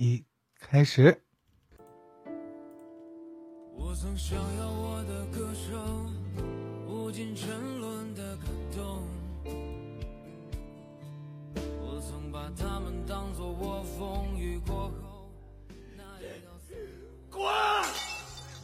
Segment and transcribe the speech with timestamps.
[0.00, 0.24] 一
[0.60, 1.20] 开始。
[3.74, 6.14] 我曾想要我的歌声
[6.86, 9.02] 无尽沉沦的感动，
[11.80, 15.32] 我曾把他们当作我风雨过后
[15.96, 16.52] 那一道。
[17.28, 17.42] 滚！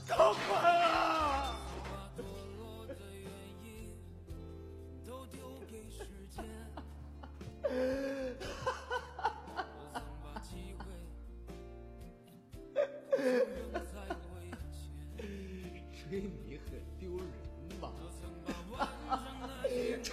[0.06, 0.83] 都滚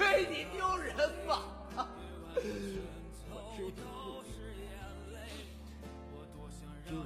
[0.02, 0.96] 的一吹你丢人
[1.28, 1.44] 吧？
[3.30, 3.84] 我吹都
[4.24, 4.66] 是眼
[5.14, 5.16] 泪。
[6.12, 7.06] 我多想让过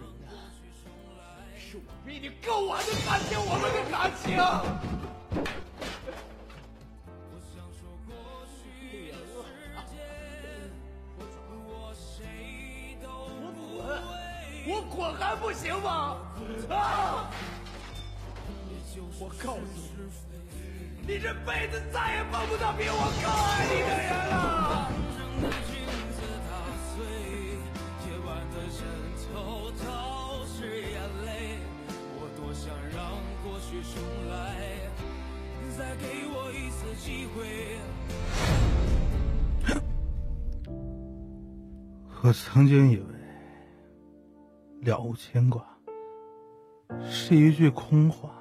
[0.55, 0.83] 去重
[1.17, 1.19] 来。
[1.59, 4.25] 是我逼你跟我的感情，我们的感情。
[14.67, 16.17] 我滚还不行吗？
[16.69, 17.29] 啊！
[19.19, 20.34] 我告诉你，
[21.07, 24.89] 你这辈子再也碰不到比我更爱你的人了。
[25.13, 25.77] 真的镜
[26.09, 26.17] 子
[26.49, 26.51] 打
[26.89, 26.97] 碎，
[28.09, 28.81] 夜晚的枕
[29.21, 29.85] 头都
[30.47, 31.61] 是眼泪。
[32.17, 32.97] 我多想让
[33.43, 34.33] 过去重来，
[35.77, 37.77] 再给我一次机会。
[42.23, 43.05] 我曾经以为
[44.81, 45.63] 了无牵挂
[47.07, 48.31] 是一句空话，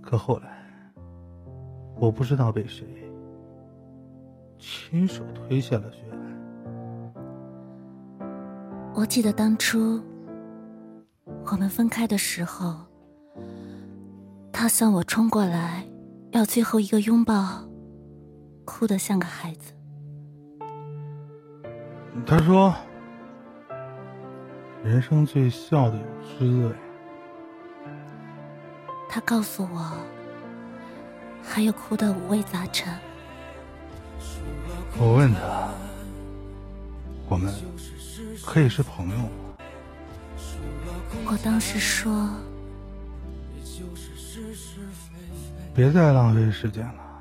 [0.00, 0.55] 可后来，
[1.98, 2.86] 我不知道被谁
[4.58, 6.16] 亲手推下了悬崖。
[8.94, 10.00] 我记得当初
[11.44, 12.74] 我们分开的时候，
[14.52, 15.86] 他向我冲过来，
[16.32, 17.66] 要最后一个拥抱，
[18.64, 19.72] 哭得像个孩子。
[22.26, 22.74] 他说
[24.82, 26.74] ：“人生最笑的有滋味。”
[29.08, 29.92] 他告诉我，
[31.48, 32.92] 还有哭得五味杂陈。
[34.98, 35.68] 我问他
[37.28, 37.54] ：“我们
[38.44, 39.28] 可以是朋友吗？”
[41.26, 42.30] 我当时说
[45.74, 47.20] ：“别再浪费时间了，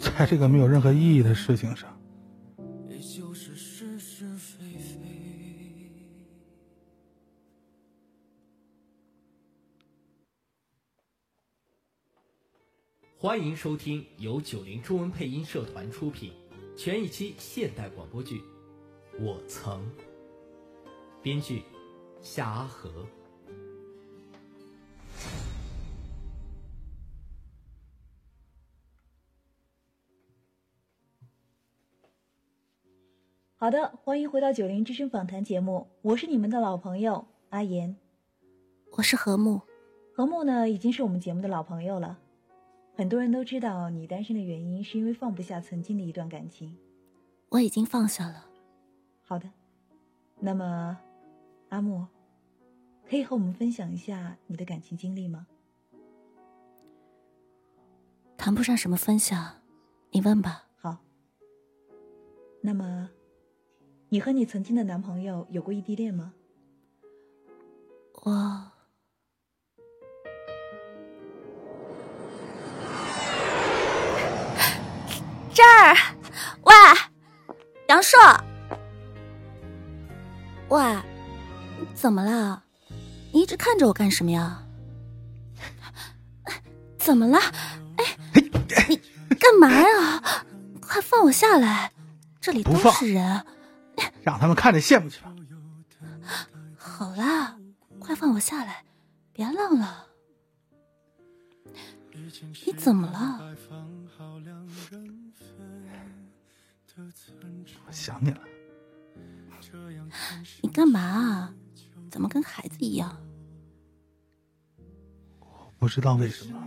[0.00, 1.88] 在这个没有任何意义的事情上。”
[13.24, 16.30] 欢迎收听由九零中文配音社团出品，
[16.76, 18.38] 全一期现代广播剧
[19.18, 19.80] 《我曾》，
[21.22, 21.62] 编剧
[22.20, 23.06] 夏阿和。
[33.56, 37.96] 好的，欢迎回到九零之声访谈节目，我是你们的老朋友阿言。
[38.98, 39.62] 我是何木，
[40.14, 42.18] 何木呢已经是我们节目的老朋友了。
[42.96, 46.76] 很多人都知道你单身的原因是因为放不下曾经的一段感情。
[47.48, 48.46] 我已经放下了。
[49.22, 49.50] 好的，
[50.38, 50.98] 那么
[51.70, 52.06] 阿木，
[53.08, 55.46] 可以和我们分享一下你的感情经历吗？
[58.36, 59.62] 谈不上什么分享，
[60.10, 60.68] 你问吧。
[60.76, 60.98] 好。
[62.60, 63.10] 那么，
[64.08, 66.34] 你和你曾经的男朋友有过异地恋吗？
[68.22, 68.73] 我。
[75.64, 75.96] 儿，
[76.62, 76.74] 喂，
[77.88, 78.18] 杨硕，
[80.68, 80.82] 喂，
[81.94, 82.62] 怎么了？
[83.32, 84.62] 你一直看着我干什么呀？
[86.98, 87.38] 怎么了？
[87.96, 88.04] 哎，
[88.88, 88.96] 你
[89.36, 90.22] 干嘛呀？
[90.80, 91.92] 快放我下来！
[92.40, 93.44] 这里都是人，
[94.22, 95.34] 让他们看着羡慕去吧。
[96.76, 97.56] 好啦，
[97.98, 98.84] 快放我下来，
[99.32, 100.06] 别浪了。
[102.64, 103.56] 你怎么了？
[107.86, 108.40] 我想你了。
[110.62, 111.54] 你干嘛啊？
[112.10, 113.16] 怎么跟孩子一样？
[115.40, 116.64] 我不知道为什么，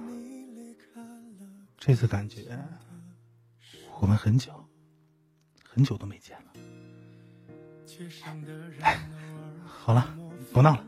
[1.78, 2.60] 这次感觉
[4.02, 4.52] 我们很久
[5.64, 6.52] 很久都没见了。
[8.82, 9.10] 哎，
[9.66, 10.14] 好了，
[10.52, 10.86] 不闹了。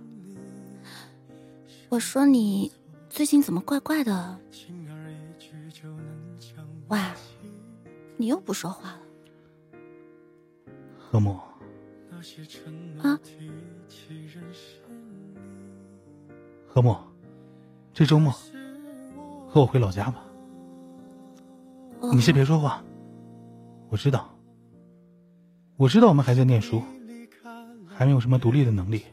[1.87, 2.71] 我说你
[3.09, 4.39] 最近怎么怪怪的？
[6.89, 7.15] 哇，
[8.17, 9.01] 你又不说话了。
[11.11, 11.39] 何木，
[13.01, 13.19] 啊，
[16.67, 16.95] 何木，
[17.91, 18.31] 这周末
[19.47, 20.23] 和我回老家吧。
[22.13, 22.83] 你先别说话，
[23.89, 24.37] 我知道，
[25.77, 26.83] 我知道我们还在念书，
[27.87, 29.03] 还没有什么独立的能力，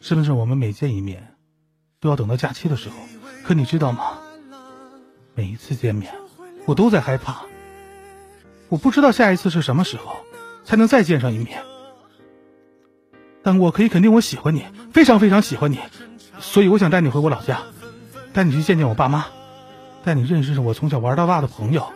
[0.00, 1.36] 是不是我们每见一面
[2.00, 2.96] 都要等到假期的时候？
[3.44, 4.18] 可你知道吗？
[5.36, 6.12] 每一次见面，
[6.66, 7.44] 我都在害怕，
[8.68, 10.16] 我不知道下一次是什么时候
[10.64, 11.62] 才能再见上一面。
[13.42, 15.78] 但我可以肯定，我喜欢你，非常非常喜欢你，
[16.40, 17.60] 所以我想带你回我老家，
[18.32, 19.26] 带你去见见我爸妈，
[20.02, 21.86] 带你认识认识我从小玩到大的朋友，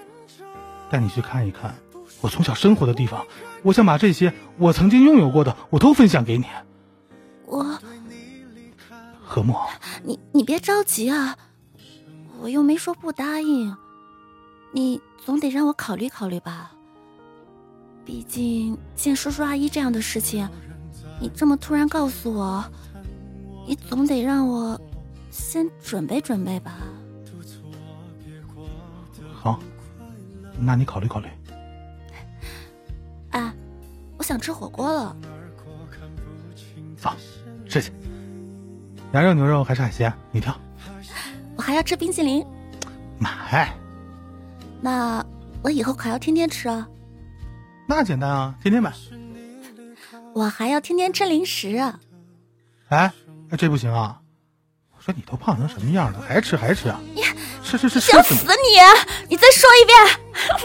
[0.91, 1.75] 带你去看一看
[2.21, 3.27] 我从小生活的地方。
[3.63, 6.45] 我想把这些我曾经拥有过的，我都分享给你。
[7.47, 7.79] 我，
[9.25, 9.67] 何墨，
[10.05, 11.37] 你你别着急啊，
[12.41, 13.75] 我又没说不答应，
[14.73, 16.73] 你总得让我考虑考虑吧。
[18.09, 20.49] 毕竟见叔叔阿姨这样的事情，
[21.21, 22.65] 你这么突然告诉我，
[23.67, 24.81] 你总得让我
[25.31, 26.79] 先准备准备吧。
[29.35, 29.61] 好，
[30.59, 31.29] 那你考虑考虑。
[33.33, 33.53] 哎，
[34.17, 35.15] 我想吃火锅了，
[36.97, 37.11] 走，
[37.69, 37.93] 吃去。
[39.13, 40.11] 羊肉、牛肉还是海鲜？
[40.33, 40.59] 你挑。
[41.57, 42.43] 我还要吃冰淇淋。
[43.19, 43.71] 买。
[44.81, 45.23] 那
[45.63, 46.89] 我以后可要天天吃啊。
[47.91, 48.93] 那简单啊，天天买。
[50.35, 51.83] 我还要天天吃零食。
[52.91, 53.11] 哎，
[53.57, 54.19] 这不行啊！
[54.95, 57.01] 我说你都胖成什么样了，还吃还吃啊？
[57.65, 58.13] 吃吃吃吃！
[58.13, 58.79] 想死你！
[59.31, 59.99] 你再说一遍。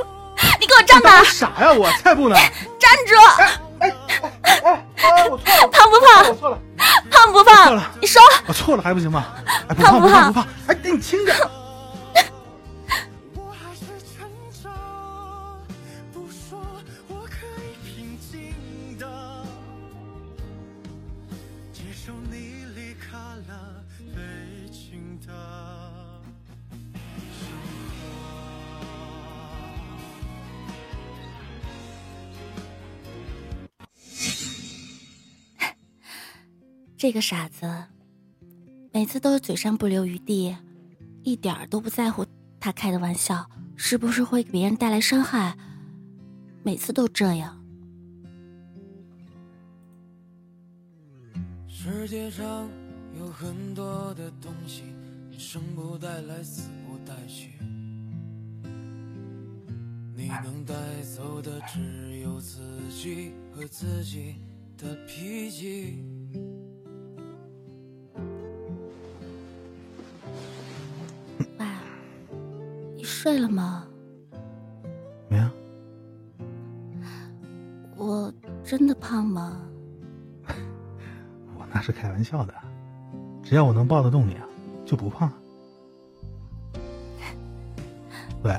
[0.60, 1.24] 你给我站那！
[1.24, 2.36] 傻呀，我才不呢！
[2.78, 3.16] 站住！
[3.80, 3.96] 哎
[4.42, 5.30] 哎哎！
[5.30, 6.28] 我错了，胖不胖？
[6.28, 6.60] 我错了，
[7.10, 7.56] 胖不胖？
[7.68, 9.28] 错了，你说我错了还不行吗？
[9.70, 10.28] 哎、不胖不胖？
[10.28, 10.48] 不胖？
[10.68, 11.38] 哎，给你轻点。
[37.04, 37.70] 这个傻子，
[38.94, 40.56] 每次都是嘴上不留余地，
[41.22, 42.26] 一点儿都不在乎
[42.62, 43.46] 他开的玩笑
[43.76, 45.58] 是不是会给别人带来伤害，
[46.64, 47.62] 每次都这样。
[51.68, 52.70] 世界上
[53.20, 54.84] 有很多的东西，
[55.38, 57.50] 生不带来，死不带去，
[60.16, 64.36] 你能带走的只有自己和自己
[64.78, 66.02] 的脾气。
[73.24, 73.88] 睡了吗？
[75.30, 75.50] 没啊。
[77.96, 78.30] 我
[78.66, 79.62] 真的胖吗？
[81.58, 82.54] 我那是开玩笑的，
[83.42, 84.46] 只要我能抱得动你啊，
[84.86, 85.32] 就不胖。
[88.44, 88.54] 喂，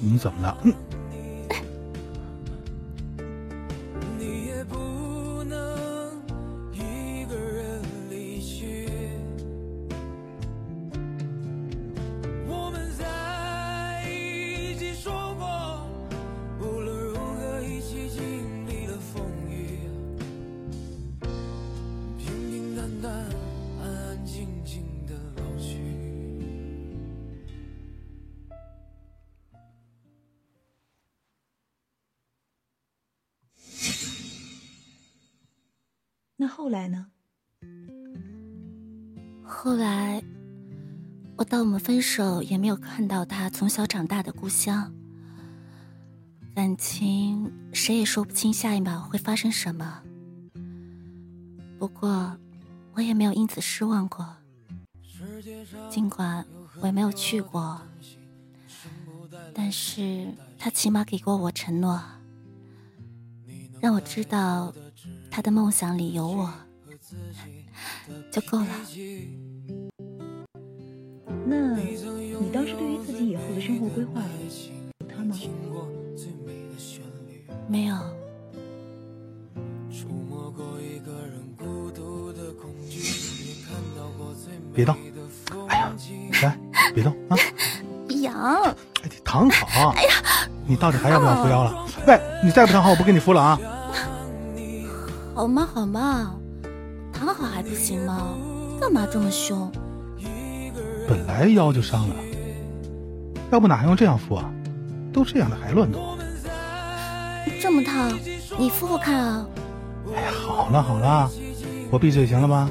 [0.00, 0.56] 你怎么了？
[36.46, 37.08] 那后来呢？
[39.42, 40.22] 后来，
[41.34, 44.94] 我到我们分手也没有看到他从小长大的故乡。
[46.54, 50.00] 感情谁也说不清下一秒会发生什么。
[51.80, 52.38] 不过，
[52.92, 54.24] 我也没有因此失望过。
[55.90, 56.46] 尽管
[56.80, 57.82] 我也没有去过，
[59.52, 62.00] 但是他起码给过我承诺，
[63.80, 64.72] 让我知道。
[65.36, 66.50] 他的梦想里有我，
[68.32, 68.68] 就够了。
[71.44, 75.36] 那你当时对于自己以后的生活规划有他吗？
[77.68, 77.94] 没有。
[84.74, 84.96] 别动！
[85.68, 85.92] 哎呀，
[86.42, 86.58] 来，
[86.94, 87.36] 别动啊！
[88.22, 88.62] 痒！
[88.62, 89.90] 哎，你躺好。
[89.90, 91.86] 哎呀，你到底还要不要扶腰了？
[92.06, 93.60] 喂，你再不躺好，我不给你扶了啊！
[95.36, 96.34] 好嘛好嘛，
[97.12, 98.26] 躺好还不行吗？
[98.80, 99.70] 干嘛这么凶？
[101.06, 102.14] 本来腰就伤了，
[103.52, 104.50] 要不哪用这样敷啊？
[105.12, 106.16] 都这样了还乱动？
[107.60, 108.10] 这么烫，
[108.58, 109.46] 你敷敷看啊！
[110.14, 111.30] 哎呀，好了好了，
[111.90, 112.70] 我闭嘴行了吧？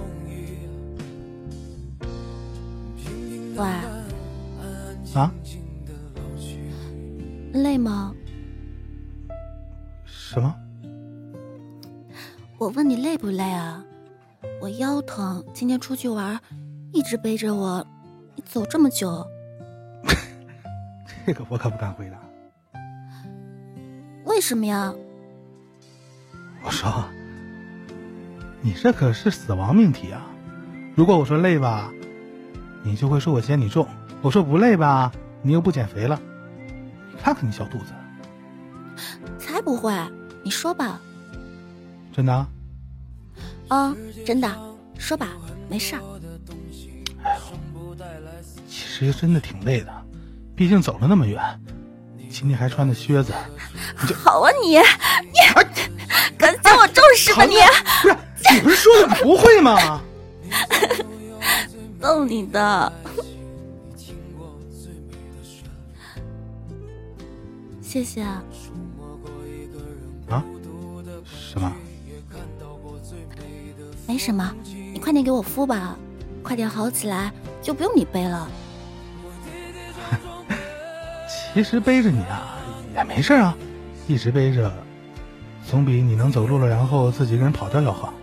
[3.57, 3.63] 喂。
[5.13, 5.31] 啊？
[7.53, 8.11] 累吗？
[10.07, 10.51] 什么？
[12.57, 13.83] 我问你累不累啊？
[14.61, 16.39] 我腰疼，今天出去玩，
[16.93, 17.85] 一直背着我，
[18.35, 19.27] 你走这么久，
[21.25, 22.17] 这个我可不敢回答。
[24.23, 24.93] 为什么呀？
[26.63, 27.03] 我说，
[28.61, 30.25] 你这可是死亡命题啊！
[30.95, 31.91] 如果我说累吧，
[32.83, 33.85] 你就会说我嫌你重；
[34.21, 36.21] 我说不累吧，你又不减肥了。
[37.11, 37.93] 你看看你小肚子，
[39.37, 39.93] 才不会！
[40.41, 41.01] 你说吧。
[42.15, 42.47] 真的啊？
[43.67, 43.95] 啊，
[44.25, 44.49] 真的，
[44.97, 45.27] 说吧，
[45.69, 46.01] 没事儿。
[47.21, 47.95] 哎呦，
[48.69, 49.91] 其实真的挺累的，
[50.55, 51.41] 毕竟走了那么远，
[52.29, 53.33] 今天还穿的靴子。
[54.23, 55.35] 好啊你，你
[56.37, 57.55] 敢嫌我重视吧你？
[58.01, 58.15] 不是，
[58.53, 60.01] 你不是说了你不会吗？
[61.99, 62.93] 逗你的。
[67.81, 68.41] 谢谢啊。
[70.29, 70.43] 啊？
[71.25, 71.75] 什么？
[74.07, 74.53] 没什么，
[74.93, 75.97] 你快点给我敷吧，
[76.43, 77.31] 快点好起来，
[77.61, 78.47] 就不用你背了。
[81.53, 82.57] 其实背着你啊
[82.95, 83.55] 也没事啊，
[84.07, 84.71] 一直背着，
[85.67, 88.13] 总比你能走路了然后自己一个人跑掉要好。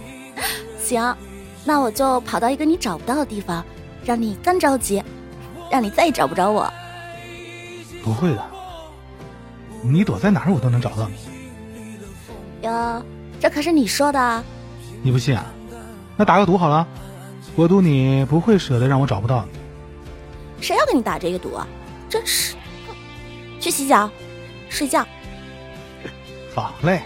[0.78, 1.16] 行，
[1.64, 3.64] 那我就跑到一个你找不到的地方，
[4.04, 5.02] 让你更着急，
[5.70, 6.70] 让你再也找不着我。
[8.04, 8.44] 不会的，
[9.82, 11.14] 你躲在哪儿我都能找到你。
[12.68, 13.02] 哟，
[13.40, 14.44] 这可是你说的。
[15.06, 15.46] 你不信啊？
[16.16, 16.84] 那打个赌好了，
[17.54, 19.52] 我赌你不会舍得让我找不到你。
[20.60, 21.64] 谁要跟你打这个赌啊？
[22.08, 22.56] 真是，
[23.60, 24.10] 去洗脚，
[24.68, 25.06] 睡觉。
[26.52, 27.00] 好嘞。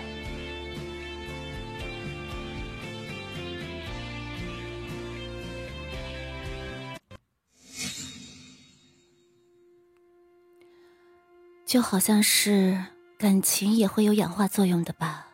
[11.66, 12.82] 就好像是
[13.18, 15.26] 感情也会有氧化作用的吧。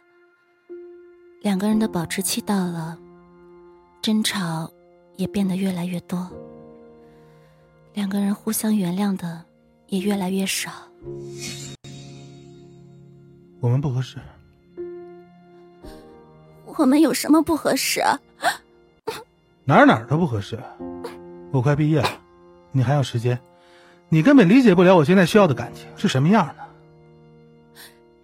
[1.47, 2.99] 两个人的保质期到了，
[4.03, 4.69] 争吵
[5.15, 6.29] 也变得越来越多，
[7.95, 9.45] 两个人互相原谅的
[9.87, 10.73] 也越来越少。
[13.61, 14.19] 我们不合适。
[16.65, 18.03] 我们有什么不合适？
[19.65, 20.59] 哪儿哪儿都不合适。
[21.53, 22.09] 我快毕业了，
[22.73, 23.39] 你还有时间，
[24.09, 26.57] 你根本理解不了我现在需要的感情是什么样的。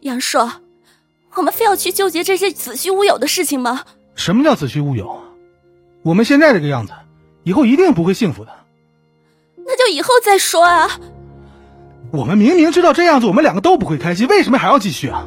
[0.00, 0.50] 杨硕。
[1.35, 3.85] 我们非要去纠结这些子虚乌有的事情吗？
[4.15, 5.21] 什么叫子虚乌有？
[6.03, 6.93] 我们现在这个样子，
[7.45, 8.51] 以后一定不会幸福的。
[9.65, 10.91] 那就以后再说啊。
[12.12, 15.25] 我们明明知道这样子我们两个都不会开心，为什么还要继续啊？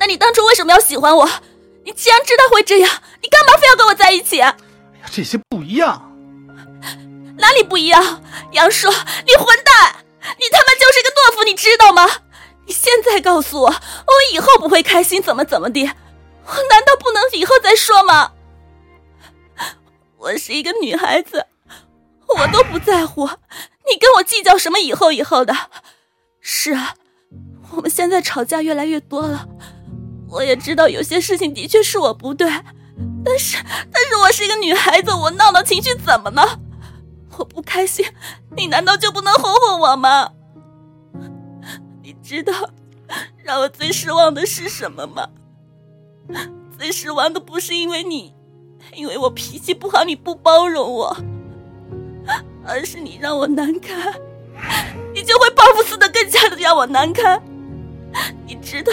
[0.00, 1.28] 那你当初为什么要喜欢我？
[1.84, 2.90] 你既然知道会这样，
[3.22, 4.40] 你干嘛非要跟我在一起？
[4.40, 4.56] 哎呀，
[5.12, 6.02] 这些不一样。
[7.38, 8.02] 哪里不一样？
[8.52, 9.94] 杨叔，你混蛋！
[10.38, 12.08] 你他妈就是个懦夫，你知道吗？
[12.66, 15.84] 你现在告诉我，我以后不会开心，怎么怎么的？
[15.84, 18.32] 我难道不能以后再说吗？
[20.18, 21.46] 我是一个女孩子，
[22.26, 25.54] 我都不在乎，你跟我计较什么以后以后的？
[26.40, 26.94] 是啊，
[27.70, 29.46] 我们现在吵架越来越多了，
[30.28, 32.48] 我也知道有些事情的确是我不对，
[33.24, 33.58] 但是
[33.92, 36.58] 但是我是一个女孩子，我闹闹情绪怎么了？
[37.38, 38.04] 我不开心，
[38.56, 40.30] 你难道就不能哄哄我吗？
[42.26, 42.52] 知道
[43.44, 45.28] 让我最失望的是什么吗？
[46.76, 48.34] 最失望的不是因为你，
[48.94, 51.16] 因为我脾气不好，你不包容我，
[52.66, 54.12] 而是你让我难堪，
[55.14, 57.40] 你就会报复似的更加的让我难堪。
[58.44, 58.92] 你知道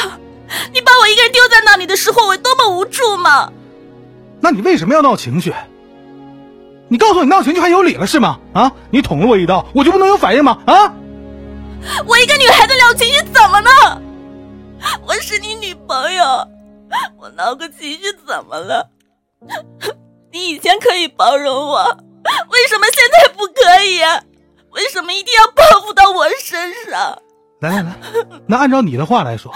[0.72, 3.52] 你把我一个人丢在那里的时候，我多么无助吗？
[4.42, 5.52] 那你为什么要闹情绪？
[6.88, 8.40] 你告诉我，你闹情绪还有理了是吗？
[8.54, 10.62] 啊，你捅了我一刀，我就不能有反应吗？
[10.68, 10.94] 啊？
[12.06, 14.02] 我一个女孩子闹情绪怎么了？
[15.06, 16.24] 我是你女朋友，
[17.18, 18.90] 我闹个情绪怎么了？
[20.32, 24.00] 你以前可以包容我，为什么现在不可以？
[24.72, 27.20] 为什么一定要报复到我身上？
[27.60, 27.96] 来来来，
[28.48, 29.54] 那按照你的话来说，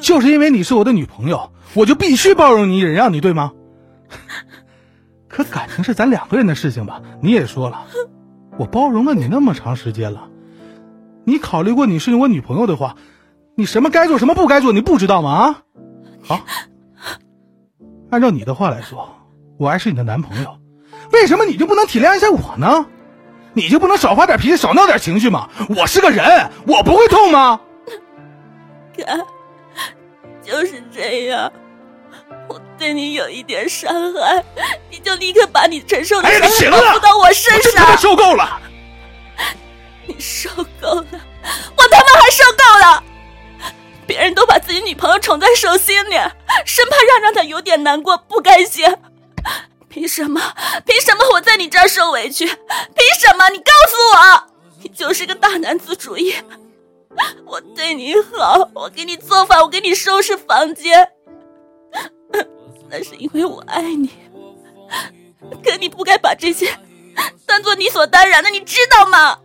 [0.00, 3.52] 就是因为你是我的女朋友，我就必须包容你、忍让你，对吗？
[5.28, 7.00] 可感情是咱两个人的事情吧？
[7.22, 7.86] 你也说了，
[8.58, 10.28] 我包容了你那么长时间了。
[11.24, 12.96] 你考虑过你是我女朋友的话，
[13.56, 15.62] 你什么该做什么不该做，你不知道吗？
[16.28, 16.40] 啊，好，
[18.10, 19.08] 按照你的话来说，
[19.58, 20.58] 我还是你的男朋友，
[21.12, 22.86] 为什么你就不能体谅一下我呢？
[23.54, 25.48] 你就不能少发点脾气，少闹点情绪吗？
[25.76, 27.60] 我是个人，我不会痛吗？
[28.96, 29.20] 看，
[30.42, 31.52] 就是这样，
[32.48, 34.42] 我对你有一点伤害，
[34.90, 37.11] 你就立刻把你承受的伤害报复到
[46.72, 48.86] 生怕让让他有点难过、不甘心。
[49.90, 50.40] 凭什么？
[50.86, 52.46] 凭什么我在你这儿受委屈？
[52.46, 52.56] 凭
[53.20, 53.50] 什么？
[53.50, 54.46] 你告诉我，
[54.82, 56.34] 你就是个大男子主义。
[57.44, 61.10] 我对你好，我给你做饭，我给你收拾房间，
[62.88, 64.08] 那是因为我爱你。
[65.62, 66.74] 可你不该把这些
[67.44, 69.38] 当做理所当然的，你知道吗？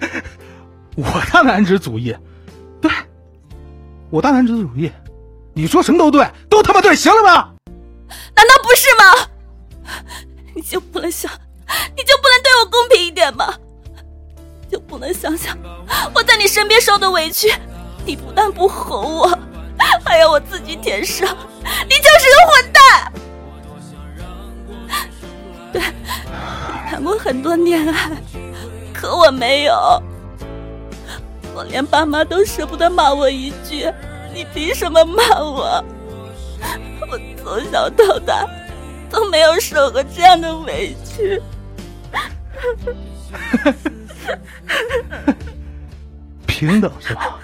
[0.96, 2.16] 我大男子主义，
[4.10, 4.90] 我大男子主义，
[5.54, 7.50] 你说什么都对，都他妈对，行了吗？
[8.34, 9.28] 难道不是吗？
[10.54, 11.30] 你就不能想，
[11.96, 13.54] 你就不能对我公平一点吗？
[14.70, 15.56] 就不能想想
[16.14, 17.52] 我在你身边受的委屈？
[18.06, 19.38] 你不但不哄我，
[20.04, 21.28] 还要我自己舔伤，
[21.86, 23.12] 你就是个混蛋！
[25.70, 25.82] 对，
[26.88, 28.10] 谈过很多恋爱，
[28.94, 30.02] 可我没有，
[31.58, 33.92] 我连爸妈都舍不得骂我一句，
[34.32, 35.84] 你凭什么骂我？
[37.10, 38.46] 我从小到大
[39.10, 41.42] 都没有受过这样的委屈。
[46.46, 47.40] 平等是吧？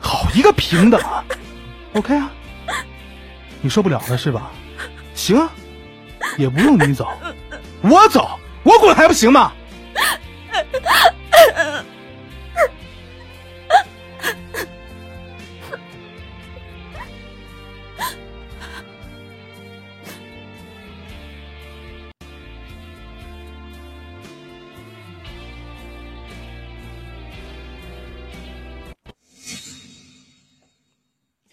[0.00, 0.98] 好一个平等
[1.92, 2.32] ！OK 啊，
[3.60, 4.50] 你受不了了是吧？
[5.14, 5.50] 行啊，
[6.38, 7.06] 也不用你走，
[7.82, 9.52] 我走，我滚还不行吗？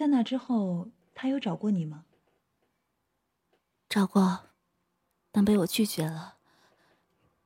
[0.04, 2.04] 在那之后，他有找过你吗？
[3.88, 4.42] 找过，
[5.32, 6.36] 但被我拒绝了。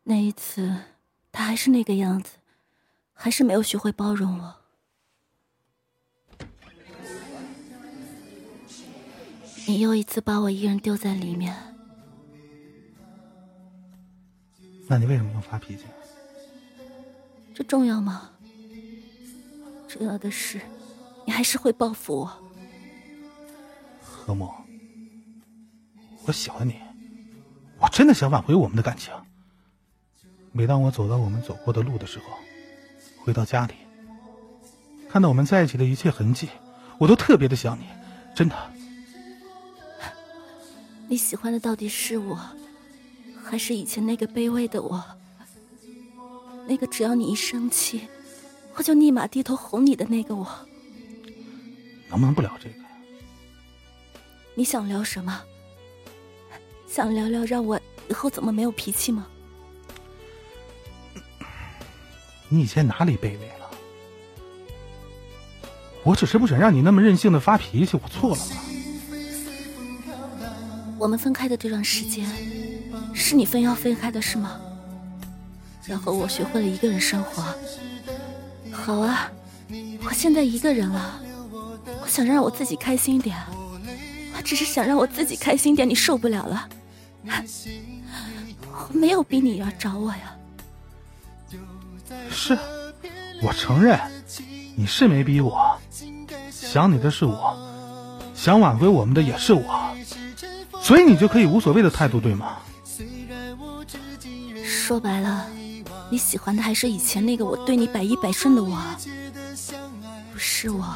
[0.05, 0.75] 那一次，
[1.31, 2.37] 他还是那个样子，
[3.13, 4.55] 还是没有学会包容我。
[9.67, 11.55] 你又一次把我一个人丢在里面，
[14.88, 15.84] 那你为什么要发脾气？
[17.53, 18.32] 这重要吗？
[19.88, 20.60] 重要的是，
[21.23, 22.46] 你还是会报复我。
[24.27, 24.53] 何某，
[26.25, 26.75] 我喜欢你，
[27.79, 29.13] 我真的想挽回我们的感情。
[30.51, 32.25] 每当我走到我们走过的路的时候，
[33.23, 33.73] 回到家里，
[35.07, 36.49] 看到我们在一起的一切痕迹，
[36.97, 37.85] 我都特别的想你，
[38.35, 38.55] 真的。
[41.07, 42.37] 你喜欢的到底是我，
[43.41, 45.01] 还是以前那个卑微的我？
[46.67, 48.09] 那个只要你一生气，
[48.75, 50.45] 我就立马低头哄你的那个我？
[52.09, 52.87] 能不能不聊这个？
[54.58, 55.39] 你想聊什么？
[56.88, 59.28] 想聊聊让我以后怎么没有脾气吗？
[62.50, 63.70] 你以前哪里卑微了？
[66.02, 68.56] 我只是不想让你那么任性的发脾气，我错了吗？
[70.98, 72.28] 我们分开的这段时间，
[73.13, 74.60] 是你非要分开的，是吗？
[75.86, 77.43] 然后我学会了一个人生活。
[78.72, 79.32] 好啊，
[80.04, 81.22] 我现在一个人了，
[82.02, 83.38] 我想让我自己开心点。
[83.52, 83.57] 我
[84.47, 86.69] 只是想让我自己开心点，你受不了了。
[88.89, 90.33] 我没有逼你要找我呀。
[92.29, 92.57] 是，
[93.41, 93.99] 我承认，
[94.77, 95.77] 你是没逼我。
[96.49, 97.57] 想你的是我，
[98.33, 99.93] 想挽回我们的也是我。
[100.81, 102.60] 所以你就可以无所谓的态度，对吗？
[104.63, 105.45] 说白了，
[106.10, 108.81] 你喜欢的还是以前那个我对你百依百顺的我，
[110.31, 110.95] 不是我。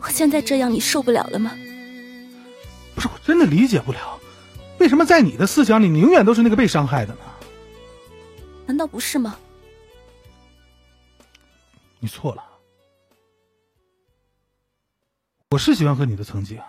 [0.00, 1.50] 我现在这样，你受不了了吗？
[3.08, 4.18] 我真的理解不了，
[4.78, 7.20] 为什么在你的思想里，你永远都是那个被伤害的呢？
[8.66, 9.36] 难道不是吗？
[11.98, 12.44] 你错了，
[15.50, 16.60] 我是喜欢和你的曾经。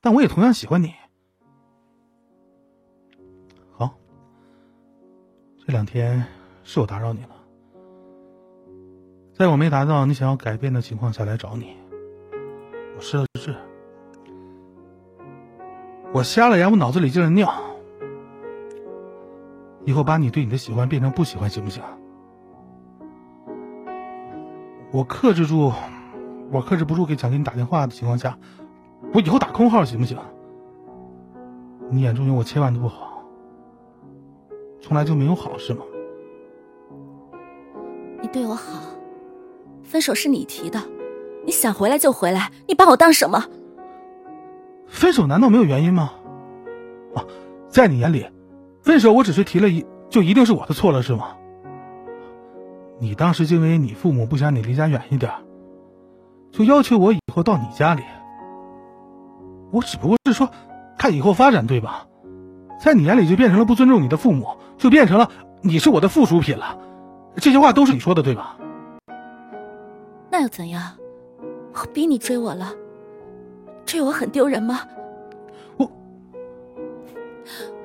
[0.00, 0.94] 但我也同样喜欢你。
[3.72, 3.98] 好，
[5.66, 6.24] 这两天
[6.62, 7.30] 是我打扰你了，
[9.34, 11.76] 在我没达到你想要改变的情况下来找你，
[12.96, 13.56] 我失了智，
[16.12, 17.52] 我瞎了眼，我脑子里进了尿。
[19.84, 21.82] 以后把你对你的喜欢变成不喜欢，行不行？
[24.90, 25.72] 我克制住，
[26.50, 28.36] 我克制不住给想给你打电话的情况下。
[29.12, 30.18] 我以后打空号行不行？
[31.90, 33.22] 你眼中有我千万的不好，
[34.80, 35.82] 从来就没有好是吗？
[38.20, 38.80] 你对我好，
[39.82, 40.80] 分手是你提的，
[41.44, 43.44] 你想回来就回来，你把我当什么？
[44.88, 46.12] 分手难道没有原因吗？
[47.14, 47.24] 啊，
[47.68, 48.26] 在你眼里，
[48.82, 51.36] 分手我只是提了一，就一定是我的错了是吗？
[52.98, 55.32] 你当时就因为你父母不想你离家远一点，
[56.50, 58.02] 就要求我以后到你家里。
[59.70, 60.50] 我只不过是说，
[60.98, 62.06] 看以后发展，对吧？
[62.82, 65.30] 在你眼里就变成了不尊重你的父母，就变成了
[65.62, 66.78] 你是我的附属品了。
[67.36, 68.56] 这些话都是你说的，对吧？
[70.30, 70.82] 那又怎样？
[71.74, 72.72] 我逼你追我了，
[73.88, 74.86] 追我很丢人吗？
[75.78, 75.90] 我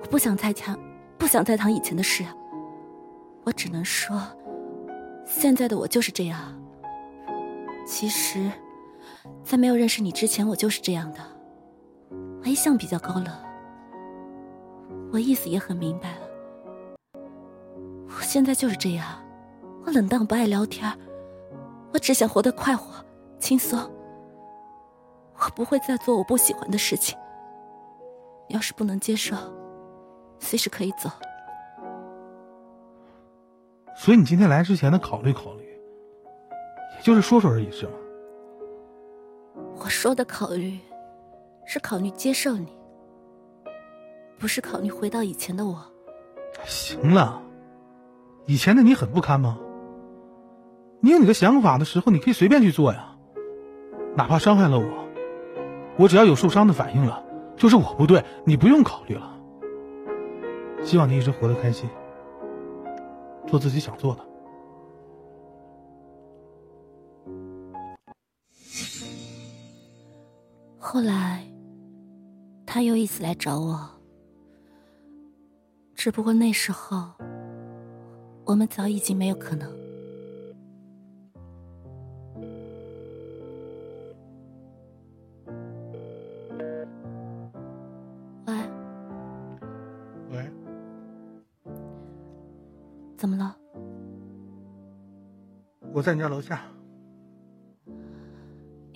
[0.02, 0.78] 我不想再讲，
[1.18, 2.26] 不想再谈以前的事。
[3.46, 4.22] 我只能说，
[5.26, 6.38] 现在的我就是这样。
[7.88, 8.52] 其实，
[9.46, 11.20] 在没有认识你之前，我就是这样的。
[12.42, 13.28] 我一向比较高冷，
[15.13, 16.28] 我意思也很明白了。
[18.10, 19.08] 我现在就是这样，
[19.86, 20.92] 我冷淡，不爱聊天，
[21.94, 22.94] 我只想活得快活、
[23.39, 23.89] 轻松。
[25.45, 27.17] 我不会再做我不喜欢的事情。
[28.49, 29.36] 要是不能接受，
[30.39, 31.10] 随时可以走。
[33.95, 35.63] 所以你今天来之前的考虑考虑，
[36.97, 37.91] 也就是说说而已，是吗？
[39.77, 40.79] 我说的考虑，
[41.65, 42.67] 是考虑接受你，
[44.39, 45.84] 不是考虑回到以前的我。
[46.65, 47.41] 行了，
[48.45, 49.58] 以前的你很不堪吗？
[51.01, 53.15] 你有你的想法的时候，你可以随便去做呀，
[54.15, 55.03] 哪怕伤害了我，
[55.97, 57.23] 我只要有受伤的反应了，
[57.56, 59.39] 就是我不对，你不用考虑了。
[60.84, 61.89] 希望你一直活得开心。
[63.45, 64.25] 做自己想做的。
[70.77, 71.43] 后来，
[72.65, 73.89] 他又一次来找我，
[75.93, 77.12] 只不过那时候，
[78.45, 79.83] 我们早已经没有可能。
[96.04, 96.62] 在你家楼下。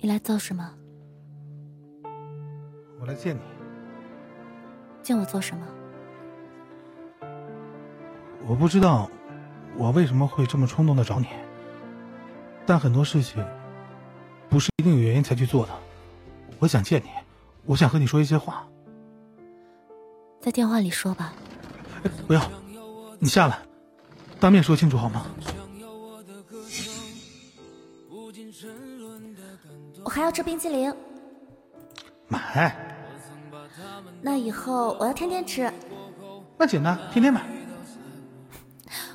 [0.00, 0.70] 你来做什么？
[3.00, 3.40] 我来见你。
[5.02, 5.66] 见我做什么？
[8.46, 9.10] 我不知道
[9.76, 11.26] 我为什么会这么冲动的找你，
[12.66, 13.44] 但很多事情
[14.50, 15.72] 不是一定有原因才去做的。
[16.58, 17.08] 我想见你，
[17.64, 18.66] 我想和你说一些话。
[20.40, 21.32] 在电话里说吧。
[22.04, 22.42] 哎，不要，
[23.18, 23.58] 你下来，
[24.38, 25.26] 当面说清楚好吗？
[30.08, 30.90] 我还要吃冰淇淋。
[32.28, 32.74] 买。
[34.22, 35.70] 那以后我要天天吃。
[36.56, 37.42] 那简单，天天买。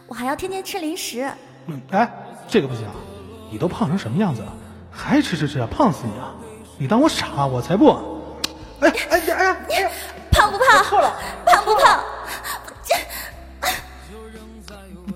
[0.06, 1.28] 我还要天天吃零食。
[1.66, 2.08] 嗯，哎，
[2.48, 2.86] 这个不行，
[3.50, 4.54] 你都胖成什么样子了，
[4.92, 6.36] 还吃吃吃啊，胖死你啊！
[6.78, 7.48] 你当我傻？
[7.48, 7.90] 我才不！
[8.82, 9.58] 哎哎呀哎呀！
[9.68, 9.74] 你
[10.30, 10.84] 胖不胖？
[10.84, 11.12] 错了，
[11.48, 12.04] 胖不胖？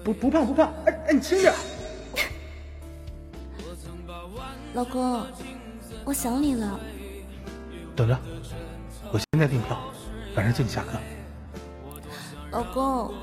[0.04, 0.74] 不不胖不胖！
[0.88, 1.54] 哎哎，你轻点。
[4.74, 5.26] 老公，
[6.08, 6.80] 我想你了。
[7.94, 8.18] 等着，
[9.12, 9.78] 我现在订票，
[10.38, 10.98] 晚上接你下课。
[12.52, 13.14] 老公，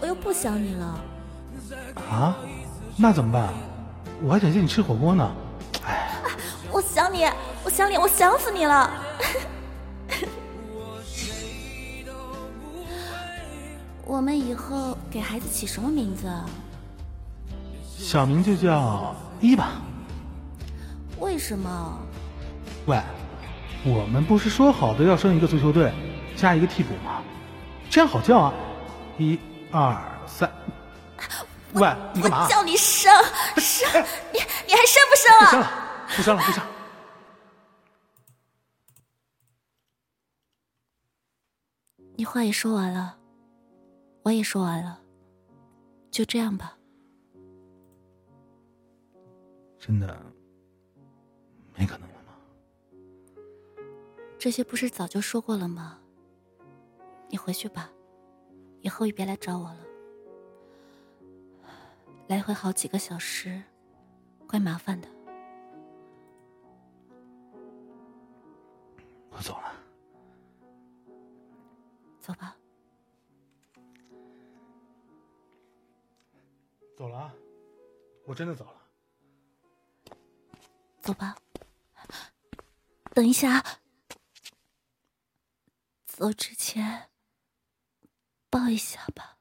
[0.00, 1.00] 我又不想你了。
[2.08, 2.36] 啊？
[2.96, 3.52] 那怎么办？
[4.22, 5.28] 我还想见你吃火锅呢。
[5.84, 6.12] 哎，
[6.70, 7.24] 我想你，
[7.64, 8.88] 我想你，我想死你了。
[14.06, 16.46] 我们以后给孩子起什么名字啊？
[17.98, 19.82] 小名就叫一吧。
[21.22, 21.98] 为什么？
[22.86, 23.00] 喂，
[23.86, 25.92] 我们不是说好的要生一个足球队，
[26.34, 27.22] 加一个替补吗？
[27.88, 28.54] 这样好叫啊！
[29.18, 29.38] 一、
[29.70, 30.50] 二、三。
[31.74, 32.48] 喂，你干嘛？
[32.48, 33.12] 叫你生
[33.56, 33.88] 生，
[34.32, 36.06] 你你还生不生啊？
[36.08, 36.64] 不生了，不生了，不生。
[42.16, 43.16] 你话也说完了，
[44.24, 44.98] 我也说完了，
[46.10, 46.76] 就这样吧。
[49.78, 50.20] 真的
[51.82, 52.38] 没可能了吗？
[54.38, 55.98] 这些不是早就说过了吗？
[57.28, 57.90] 你回去吧，
[58.82, 59.84] 以后也别来找我了。
[62.28, 63.60] 来回好几个小时，
[64.46, 65.08] 怪麻烦的。
[69.30, 69.74] 我走了，
[72.20, 72.56] 走吧。
[76.96, 77.34] 走了啊，
[78.24, 78.74] 我真的走了。
[81.00, 81.34] 走吧。
[83.14, 83.62] 等一下，
[86.06, 87.10] 走之前
[88.48, 89.36] 抱一下吧。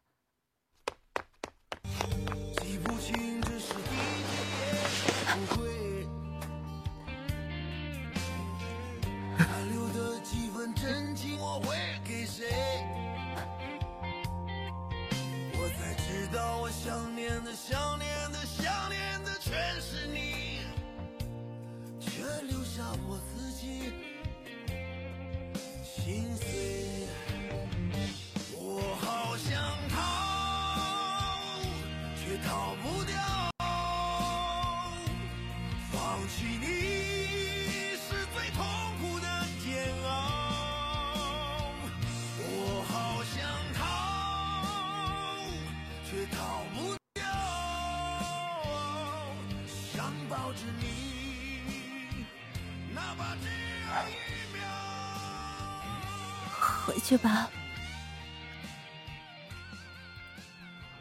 [56.92, 57.50] 回去吧，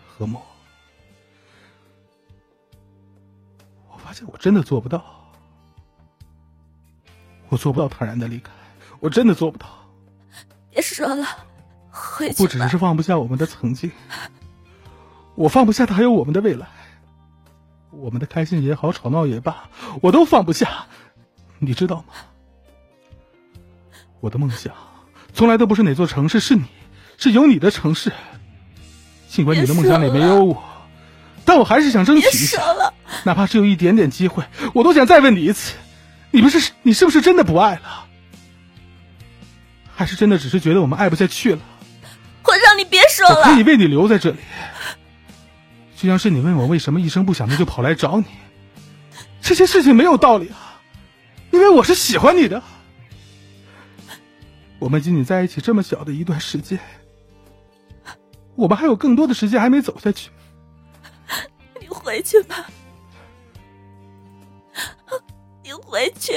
[0.06, 0.40] 何某，
[3.88, 5.04] 我发现我真的做不到，
[7.48, 8.52] 我做不到坦然的离开，
[9.00, 9.66] 我真的做不到。
[10.70, 11.26] 别说了，
[11.90, 12.38] 回去吧。
[12.38, 13.90] 不只是放不下我们的曾经，
[15.34, 16.68] 我放不下的还有我们的未来，
[17.90, 19.68] 我们的开心也好，吵闹也罢，
[20.02, 20.86] 我都放不下，
[21.58, 22.14] 你知道吗？
[24.20, 24.72] 我的梦想
[25.40, 26.64] 从来都不是哪座城市，是你，
[27.16, 28.12] 是有你的城市。
[29.26, 30.62] 尽管你的梦想里没有我，
[31.46, 32.60] 但我还是想争取一下，
[33.24, 35.76] 哪怕只有一点点机会，我都想再问你一次：
[36.30, 38.04] 你不是你是不是真的不爱了？
[39.96, 41.60] 还是真的只是觉得我们爱不下去了？
[42.44, 43.36] 我让你别说了。
[43.36, 44.36] 我可以为你留在这里，
[45.96, 48.26] 就像是你问我为什么一声不响的就跑来找你，
[49.40, 50.76] 这些事情没有道理啊，
[51.50, 52.62] 因为我是喜欢你的。
[54.80, 56.80] 我们仅仅在一起这么小的一段时间，
[58.56, 60.30] 我们还有更多的时间还没走下去。
[61.78, 62.66] 你回去吧，
[65.62, 66.32] 你回去。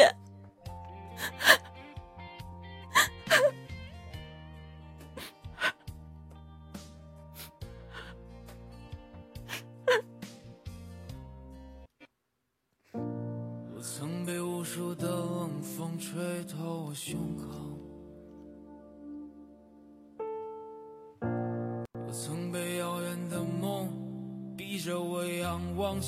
[13.73, 17.45] 我曾被无数的冷风吹透我胸口，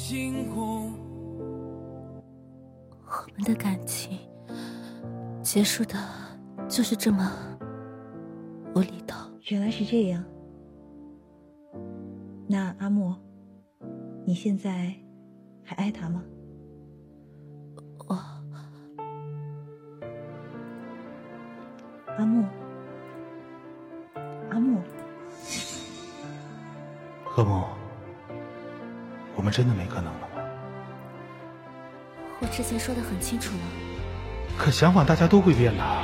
[0.08, 0.94] 星空。
[3.08, 4.20] 我们的感情
[5.42, 5.96] 结束的
[6.68, 7.28] 就是这么
[8.76, 9.28] 无厘头。
[9.50, 10.24] 原来是这样。
[12.48, 13.20] 那阿莫，
[14.28, 14.94] 你现在
[15.64, 16.24] 还爱他吗？
[29.56, 30.28] 真的没可能了吗？
[32.42, 33.62] 我之前说的很清楚了，
[34.58, 36.04] 可想法大家都会变的，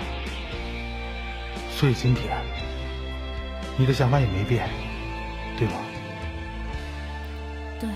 [1.69, 2.41] 所以今天
[3.77, 4.69] 你的想法也没变，
[5.57, 5.73] 对吗？
[7.77, 7.89] 对，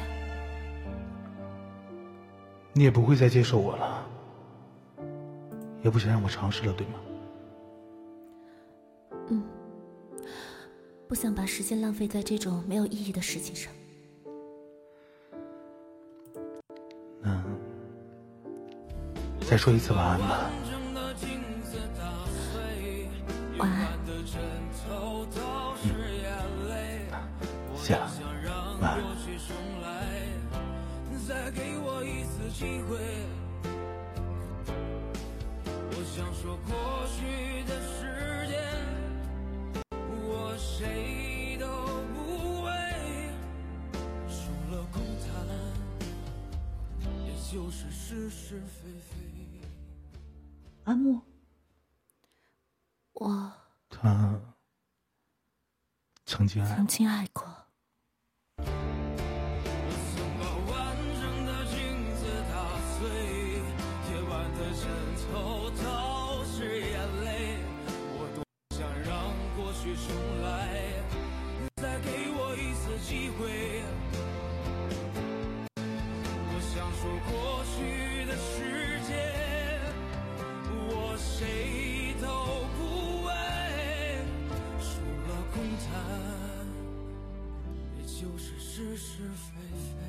[2.73, 4.05] 你也不会再接受我了，
[5.83, 6.93] 也不想让我尝试了，对吗？
[9.29, 9.41] 嗯，
[11.07, 13.71] 不想把时间浪费在这种没有意义的事情上。
[19.55, 20.51] 再说一次晚安吧。
[23.57, 23.87] 晚安。
[27.77, 28.11] 谢了，
[28.81, 28.99] 晚安。
[31.25, 32.97] 再给我一次机会。
[35.87, 36.75] 我想说，过
[37.15, 37.23] 去
[47.55, 49.15] 就是是是非非。
[50.83, 51.21] 阿木，
[53.13, 53.49] 我
[53.89, 54.37] 他
[56.25, 57.64] 曾经爱曾经爱过，
[89.35, 89.99] 非非，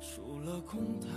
[0.00, 1.08] 除了空谈，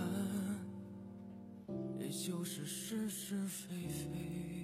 [1.99, 4.60] 也就是是是非非。